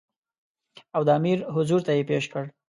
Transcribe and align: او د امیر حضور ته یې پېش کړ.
او 0.95 1.01
د 1.07 1.09
امیر 1.19 1.39
حضور 1.55 1.81
ته 1.87 1.91
یې 1.97 2.03
پېش 2.09 2.23
کړ. 2.33 2.43